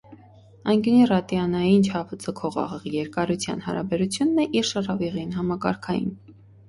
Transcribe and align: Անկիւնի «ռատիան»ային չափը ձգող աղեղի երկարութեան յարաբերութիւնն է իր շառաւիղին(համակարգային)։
Անկիւնի 0.71 1.01
«ռատիան»ային 1.09 1.83
չափը 1.91 2.19
ձգող 2.23 2.57
աղեղի 2.63 2.93
երկարութեան 2.95 3.61
յարաբերութիւնն 3.67 4.41
է 4.45 4.47
իր 4.61 4.69
շառաւիղին(համակարգային)։ 4.71 6.11